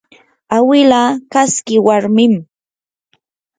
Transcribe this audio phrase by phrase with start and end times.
[0.57, 1.01] awila
[1.31, 2.33] kaski warmim